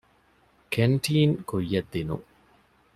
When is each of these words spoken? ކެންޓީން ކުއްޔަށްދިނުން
ކެންޓީން 0.73 1.35
ކުއްޔަށްދިނުން 1.49 2.25